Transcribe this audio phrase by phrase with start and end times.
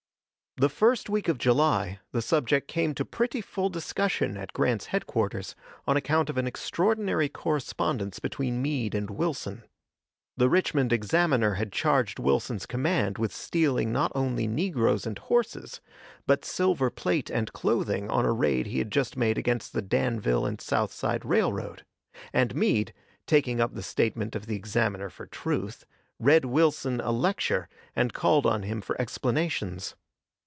[0.57, 5.55] The first week of July the subject came to pretty full discussion at Grant's headquarters
[5.87, 9.63] on account of an extraordinary correspondence between Meade and Wilson.
[10.35, 15.79] The Richmond Examiner had charged Wilson's command with stealing not only negroes and horses,
[16.27, 20.45] but silver plate and clothing on a raid he had just made against the Danville
[20.45, 21.85] and Southside Railroad,
[22.33, 22.93] and Meade,
[23.25, 25.85] taking up the statement of the Examiner for truth,
[26.19, 29.95] read Wilson a lecture, and called on him for explanations.